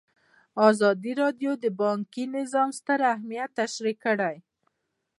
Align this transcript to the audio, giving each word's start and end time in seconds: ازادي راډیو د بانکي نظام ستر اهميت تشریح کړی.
ازادي 0.69 1.11
راډیو 1.21 1.51
د 1.63 1.65
بانکي 1.81 2.23
نظام 2.37 2.69
ستر 2.79 2.99
اهميت 3.13 3.49
تشریح 3.59 3.97
کړی. 4.05 4.35